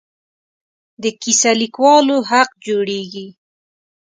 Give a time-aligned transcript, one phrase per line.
[1.01, 3.27] د کیسه لیکوالو حق جوړېږي.